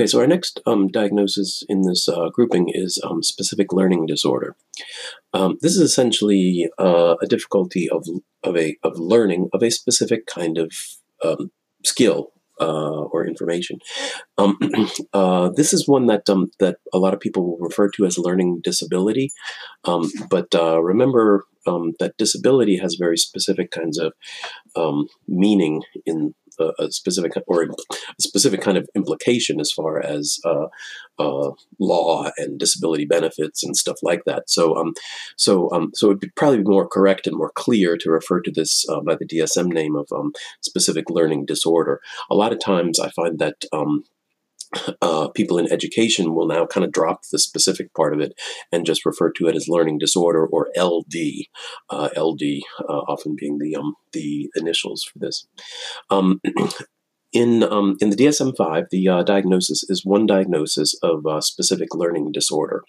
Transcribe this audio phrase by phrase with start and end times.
[0.00, 4.56] Okay, so our next um, diagnosis in this uh, grouping is um, specific learning disorder.
[5.34, 8.08] Um, this is essentially uh, a difficulty of
[8.42, 10.72] of a of learning of a specific kind of
[11.22, 11.50] um,
[11.84, 13.80] skill uh, or information.
[14.38, 14.56] Um,
[15.12, 18.16] uh, this is one that um, that a lot of people will refer to as
[18.16, 19.32] learning disability,
[19.84, 24.14] but uh, remember that disability has very specific kinds of
[25.28, 27.68] meaning in a, a, specific or a
[28.20, 30.66] specific kind of implication as far as uh,
[31.18, 34.48] uh, law and disability benefits and stuff like that.
[34.48, 34.94] So, um,
[35.36, 38.50] so, um, so it'd be probably be more correct and more clear to refer to
[38.50, 42.00] this uh, by the DSM name of um, specific learning disorder.
[42.30, 44.04] A lot of times, I find that um,
[45.02, 48.32] uh, people in education will now kind of drop the specific part of it
[48.72, 51.46] and just refer to it as learning disorder or LD.
[51.88, 52.42] Uh, LD
[52.88, 55.46] uh, often being the um, the initials for this.
[56.10, 56.40] Um,
[57.32, 61.94] in um, in the DSM five, the uh, diagnosis is one diagnosis of uh, specific
[61.94, 62.82] learning disorder.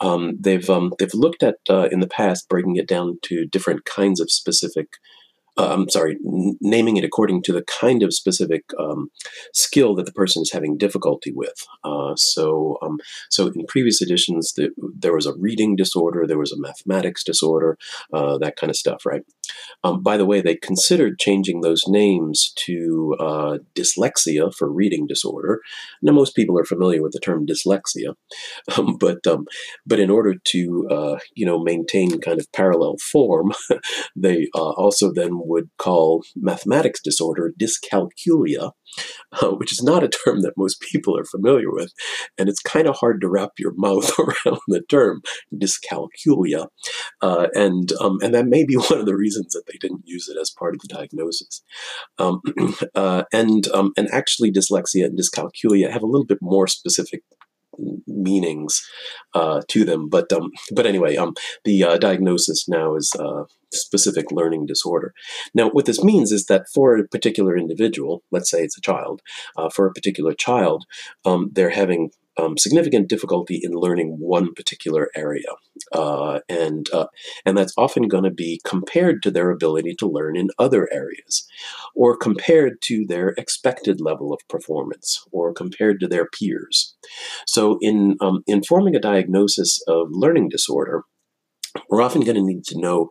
[0.00, 3.84] Um, they've um, they've looked at uh, in the past breaking it down to different
[3.84, 4.88] kinds of specific
[5.56, 9.10] uh, I'm sorry, n- naming it according to the kind of specific um,
[9.52, 11.66] skill that the person is having difficulty with.
[11.84, 12.98] Uh, so, um,
[13.30, 17.76] so in previous editions, the, there was a reading disorder, there was a mathematics disorder,
[18.12, 19.22] uh, that kind of stuff, right?
[19.82, 25.60] Um, by the way, they considered changing those names to uh, dyslexia for reading disorder.
[26.02, 28.14] Now, most people are familiar with the term dyslexia,
[28.78, 29.46] um, but um,
[29.86, 33.52] but in order to uh, you know maintain kind of parallel form,
[34.16, 38.72] they uh, also then would call mathematics disorder dyscalculia,
[39.40, 41.92] uh, which is not a term that most people are familiar with,
[42.38, 45.22] and it's kind of hard to wrap your mouth around the term
[45.54, 46.68] dyscalculia,
[47.22, 50.28] uh, and um, and that may be one of the reasons that they didn't use
[50.28, 51.62] it as part of the diagnosis.
[52.18, 52.40] Um,
[52.94, 57.22] uh, and um, and actually, dyslexia and dyscalculia have a little bit more specific
[58.06, 58.82] meanings
[59.34, 60.08] uh, to them.
[60.08, 65.12] But um, but anyway, um, the uh, diagnosis now is uh, specific learning disorder.
[65.54, 69.22] Now, what this means is that for a particular individual, let's say it's a child,
[69.56, 70.84] uh, for a particular child,
[71.24, 72.10] um, they're having
[72.40, 75.48] um, significant difficulty in learning one particular area,
[75.92, 77.06] uh, and uh,
[77.44, 81.46] and that's often going to be compared to their ability to learn in other areas,
[81.94, 86.94] or compared to their expected level of performance, or compared to their peers.
[87.46, 91.04] So, in um, in forming a diagnosis of learning disorder,
[91.88, 93.10] we're often going to need to know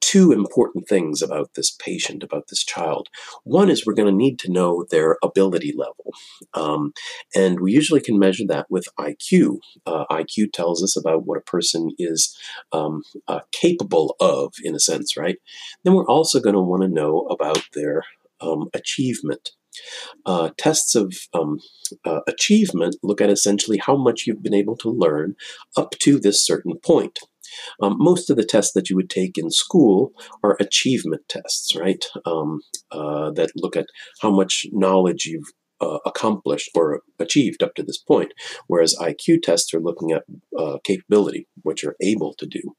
[0.00, 3.08] two important things about this patient, about this child.
[3.44, 6.12] One is we're going to need to know their ability level.
[6.54, 6.92] Um,
[7.34, 9.58] and we usually can measure that with IQ.
[9.86, 12.36] Uh, IQ tells us about what a person is
[12.72, 15.38] um, uh, capable of, in a sense, right?
[15.84, 18.04] Then we're also going to want to know about their
[18.40, 19.50] um, achievement.
[20.26, 21.60] Uh, tests of um,
[22.04, 25.36] uh, achievement look at essentially how much you've been able to learn
[25.76, 27.18] up to this certain point.
[27.82, 30.12] Um, most of the tests that you would take in school
[30.42, 32.04] are achievement tests, right?
[32.24, 32.60] Um,
[32.90, 33.86] uh, that look at
[34.20, 38.32] how much knowledge you've uh, accomplished or achieved up to this point,
[38.66, 40.24] whereas IQ tests are looking at
[40.58, 42.74] uh, capability, what you're able to do.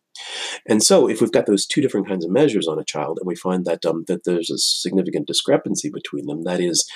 [0.67, 3.27] And so, if we've got those two different kinds of measures on a child, and
[3.27, 6.87] we find that um, that there's a significant discrepancy between them, that is,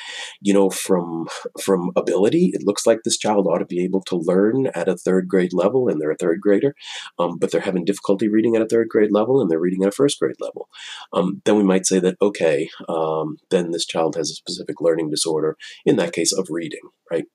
[0.41, 1.27] you know, from
[1.59, 4.97] from ability, it looks like this child ought to be able to learn at a
[4.97, 6.75] third grade level, and they're a third grader,
[7.17, 9.89] um, but they're having difficulty reading at a third grade level, and they're reading at
[9.89, 10.69] a first grade level.
[11.13, 15.09] Um, then we might say that okay, um, then this child has a specific learning
[15.09, 15.57] disorder.
[15.85, 16.81] In that case, of reading,
[17.11, 17.25] right?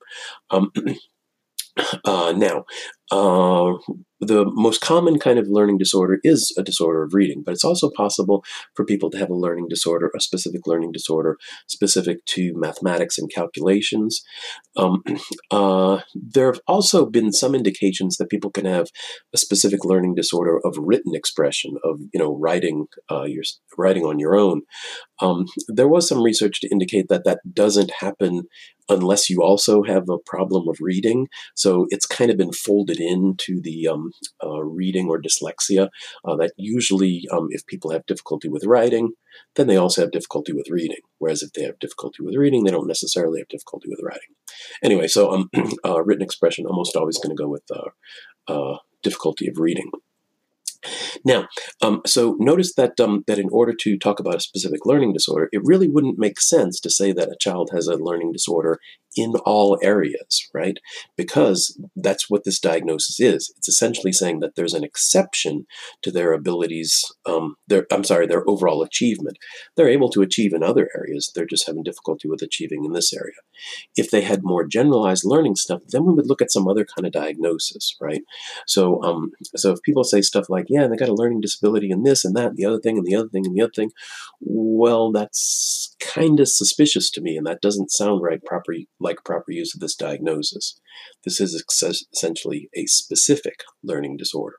[0.50, 0.72] Um,
[2.04, 2.64] uh, now,
[3.10, 3.74] uh,
[4.20, 7.90] the most common kind of learning disorder is a disorder of reading, but it's also
[7.90, 8.44] possible
[8.74, 13.32] for people to have a learning disorder, a specific learning disorder specific to mathematics and
[13.32, 14.22] calculations.
[14.76, 15.02] Um,
[15.50, 18.88] uh, there have also been some indications that people can have
[19.34, 23.42] a specific learning disorder of written expression, of you know writing uh, your
[23.78, 24.62] writing on your own.
[25.22, 28.44] Um, there was some research to indicate that that doesn't happen
[28.88, 31.28] unless you also have a problem of reading.
[31.54, 34.12] So it's kind of been folded into the um,
[34.42, 35.88] uh, reading or dyslexia.
[36.24, 39.12] Uh, that usually, um, if people have difficulty with writing,
[39.56, 41.00] then they also have difficulty with reading.
[41.18, 44.34] Whereas if they have difficulty with reading, they don't necessarily have difficulty with writing.
[44.82, 45.50] Anyway, so um,
[45.84, 47.90] uh, written expression almost always going to go with uh,
[48.48, 49.90] uh, difficulty of reading.
[51.24, 51.48] Now,
[51.82, 55.48] um, so notice that um, that in order to talk about a specific learning disorder,
[55.52, 58.78] it really wouldn't make sense to say that a child has a learning disorder
[59.16, 60.78] in all areas, right?
[61.16, 63.52] Because that's what this diagnosis is.
[63.56, 65.66] It's essentially saying that there's an exception
[66.02, 69.38] to their abilities, um, their, I'm sorry, their overall achievement.
[69.76, 73.12] They're able to achieve in other areas, they're just having difficulty with achieving in this
[73.12, 73.34] area.
[73.96, 77.06] If they had more generalized learning stuff, then we would look at some other kind
[77.06, 78.22] of diagnosis, right?
[78.66, 82.04] So, um, so if people say stuff like, yeah, they got a learning disability in
[82.04, 83.90] this and that, and the other thing, and the other thing, and the other thing,
[84.40, 89.52] well, that's kind of suspicious to me, and that doesn't sound right proper like proper
[89.52, 90.78] use of this diagnosis.
[91.24, 94.56] This is essentially a specific learning disorder.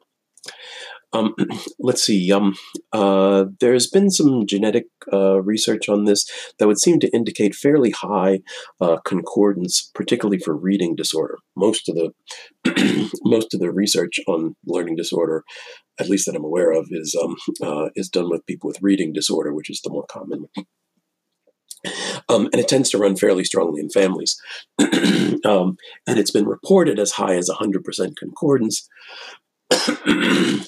[1.13, 1.35] Um,
[1.79, 2.31] let's see.
[2.31, 2.55] Um,
[2.93, 6.25] uh, there's been some genetic uh, research on this
[6.57, 8.39] that would seem to indicate fairly high
[8.79, 11.37] uh, concordance, particularly for reading disorder.
[11.55, 15.43] Most of the most of the research on learning disorder,
[15.99, 19.13] at least that I'm aware of, is um, uh, is done with people with reading
[19.13, 20.45] disorder, which is the more common
[22.29, 24.39] um, and it tends to run fairly strongly in families.
[24.79, 28.87] um, and it's been reported as high as 100% concordance.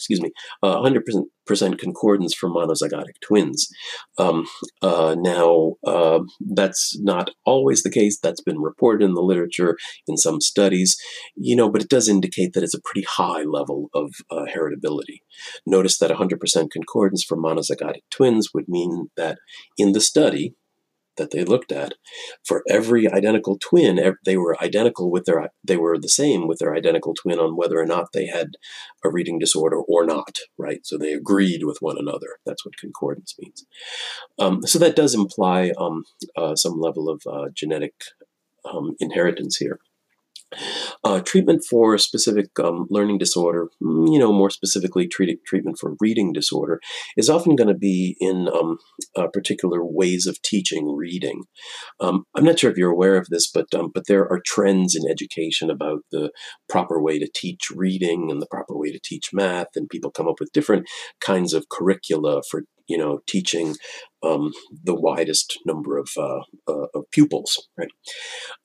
[0.04, 0.32] excuse me,
[0.62, 3.68] uh, 100% concordance for monozygotic twins.
[4.18, 4.48] Um,
[4.82, 8.18] uh, now, uh, that's not always the case.
[8.20, 9.78] That's been reported in the literature
[10.08, 10.98] in some studies,
[11.36, 15.22] you know, but it does indicate that it's a pretty high level of uh, heritability.
[15.66, 19.38] Notice that 100% concordance for monozygotic twins would mean that
[19.78, 20.56] in the study,
[21.18, 21.94] that they looked at,
[22.46, 26.76] for every identical twin, they were identical with their, they were the same with their
[26.76, 28.52] identical twin on whether or not they had
[29.04, 30.86] a reading disorder or not, right?
[30.86, 32.40] So they agreed with one another.
[32.46, 33.66] That's what concordance means.
[34.40, 36.04] Um, so that does imply um,
[36.36, 37.94] uh, some level of uh, genetic
[38.66, 39.80] um, inheritance here.
[41.04, 45.78] Uh, treatment for a specific um, learning disorder, mm, you know, more specifically treat, treatment
[45.80, 46.80] for reading disorder,
[47.18, 48.78] is often going to be in um,
[49.16, 51.44] uh, particular ways of teaching reading.
[52.00, 54.96] Um, I'm not sure if you're aware of this, but um, but there are trends
[54.96, 56.32] in education about the
[56.70, 60.28] proper way to teach reading and the proper way to teach math, and people come
[60.28, 60.88] up with different
[61.20, 63.76] kinds of curricula for you know, teaching
[64.24, 64.52] um,
[64.84, 67.90] the widest number of, uh, uh, of pupils, right?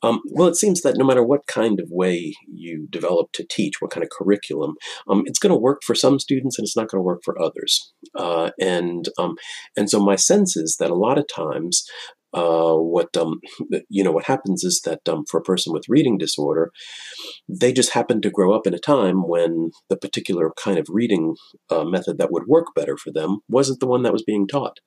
[0.03, 3.81] Um, well, it seems that no matter what kind of way you develop to teach,
[3.81, 4.75] what kind of curriculum,
[5.09, 7.41] um, it's going to work for some students and it's not going to work for
[7.41, 7.93] others.
[8.15, 9.37] Uh, and um,
[9.77, 11.85] and so my sense is that a lot of times
[12.35, 13.41] uh, what um,
[13.89, 16.71] you know what happens is that um, for a person with reading disorder,
[17.49, 21.37] they just happen to grow up in a time when the particular kind of reading
[21.71, 24.79] uh, method that would work better for them wasn't the one that was being taught.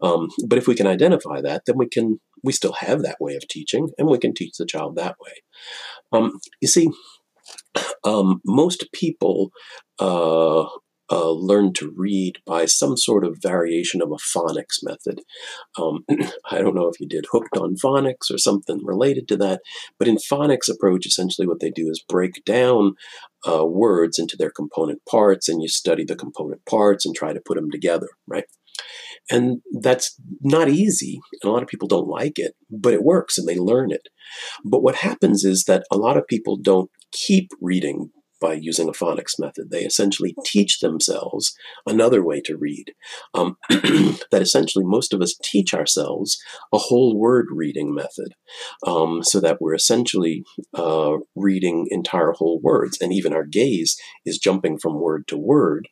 [0.00, 3.34] Um, but if we can identify that, then we can we still have that way
[3.34, 5.32] of teaching, and we can teach the child that way.
[6.12, 6.88] Um, you see,
[8.04, 9.50] um, most people
[9.98, 10.64] uh,
[11.10, 15.22] uh, learn to read by some sort of variation of a phonics method.
[15.78, 16.04] Um,
[16.50, 19.60] I don't know if you did hooked on phonics or something related to that,
[19.98, 22.94] but in phonics approach, essentially what they do is break down
[23.48, 27.40] uh, words into their component parts, and you study the component parts and try to
[27.40, 28.44] put them together, right?
[29.30, 31.20] And that's not easy.
[31.42, 34.08] And a lot of people don't like it, but it works and they learn it.
[34.64, 38.10] But what happens is that a lot of people don't keep reading
[38.40, 39.70] by using a phonics method.
[39.70, 41.54] They essentially teach themselves
[41.86, 42.94] another way to read.
[43.34, 46.38] Um, that essentially most of us teach ourselves
[46.72, 48.34] a whole word reading method
[48.86, 50.44] um, so that we're essentially
[50.74, 52.98] uh, reading entire whole words.
[53.00, 55.88] And even our gaze is jumping from word to word.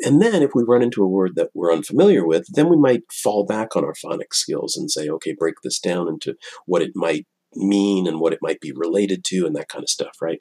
[0.00, 3.02] And then if we run into a word that we're unfamiliar with, then we might
[3.12, 6.34] fall back on our phonics skills and say, okay, break this down into
[6.66, 9.88] what it might mean and what it might be related to and that kind of
[9.88, 10.40] stuff, right?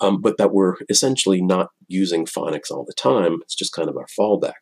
[0.00, 3.38] Um, but that we're essentially not using phonics all the time.
[3.42, 4.54] It's just kind of our fallback.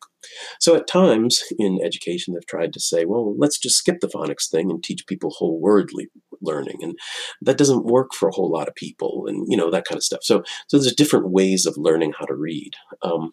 [0.59, 4.49] So at times in education, they've tried to say, well, let's just skip the phonics
[4.49, 5.91] thing and teach people whole word
[6.41, 6.77] learning.
[6.81, 6.97] And
[7.41, 10.03] that doesn't work for a whole lot of people and, you know, that kind of
[10.03, 10.21] stuff.
[10.23, 12.73] So, so there's different ways of learning how to read.
[13.01, 13.31] Um,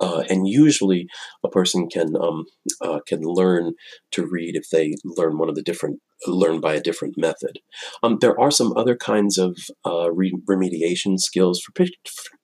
[0.00, 1.06] uh, and usually,
[1.44, 2.44] a person can um,
[2.80, 3.72] uh, can learn
[4.12, 7.60] to read if they learn one of the different learn by a different method.
[8.02, 11.86] Um, there are some other kinds of uh, re- remediation skills, for,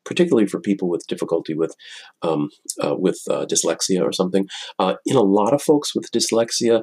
[0.05, 1.75] particularly for people with difficulty with
[2.23, 2.49] um,
[2.83, 4.47] uh, with uh, dyslexia or something.
[4.79, 6.83] Uh, in a lot of folks with dyslexia,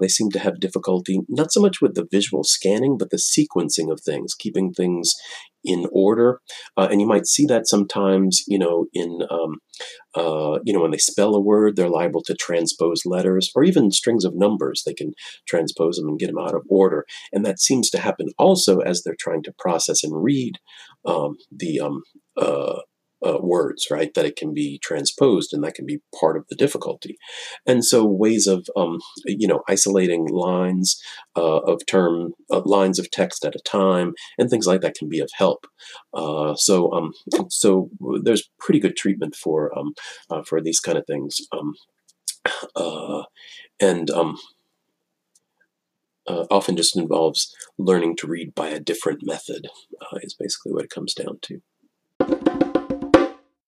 [0.00, 3.90] they seem to have difficulty not so much with the visual scanning, but the sequencing
[3.90, 5.14] of things, keeping things
[5.64, 6.40] in order.
[6.76, 9.58] Uh, and you might see that sometimes, you know, in, um,
[10.14, 13.90] uh, you know, when they spell a word, they're liable to transpose letters or even
[13.90, 14.82] strings of numbers.
[14.84, 15.12] They can
[15.46, 17.04] transpose them and get them out of order.
[17.32, 20.54] And that seems to happen also as they're trying to process and read
[21.04, 22.02] um, the, um,
[22.36, 22.80] uh,
[23.24, 24.12] uh, words, right?
[24.14, 27.18] That it can be transposed, and that can be part of the difficulty.
[27.66, 31.00] And so, ways of um, you know isolating lines
[31.36, 35.08] uh, of term uh, lines of text at a time, and things like that can
[35.08, 35.66] be of help.
[36.14, 37.12] Uh, so, um,
[37.48, 37.90] so
[38.22, 39.94] there's pretty good treatment for um,
[40.30, 41.74] uh, for these kind of things, um,
[42.76, 43.22] uh,
[43.80, 44.38] and um,
[46.50, 49.68] often just involves learning to read by a different method.
[50.22, 51.60] is basically what it comes down to.